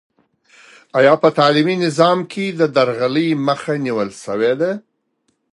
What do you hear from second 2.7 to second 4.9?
درغلۍ مخه نیول سوې ده؟